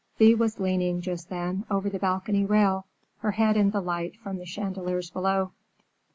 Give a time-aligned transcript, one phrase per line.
[0.17, 2.87] Thea was leaning, just then, over the balcony rail,
[3.19, 5.51] her head in the light from the chandeliers below.